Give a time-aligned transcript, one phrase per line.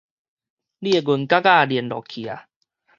[0.03, 0.23] 你的銀角仔輾落
[2.09, 2.31] 去矣